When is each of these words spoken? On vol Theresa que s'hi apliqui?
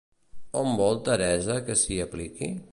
On 0.61 0.73
vol 0.79 0.97
Theresa 1.09 1.59
que 1.69 1.79
s'hi 1.85 2.01
apliqui? 2.09 2.53